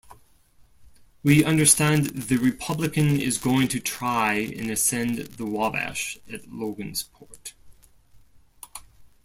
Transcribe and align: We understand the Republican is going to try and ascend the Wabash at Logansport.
We 1.21 1.43
understand 1.43 2.07
the 2.23 2.37
Republican 2.37 3.21
is 3.21 3.37
going 3.37 3.67
to 3.67 3.79
try 3.79 4.33
and 4.33 4.71
ascend 4.71 5.19
the 5.19 5.45
Wabash 5.45 6.17
at 6.27 6.45
Logansport. 6.45 7.53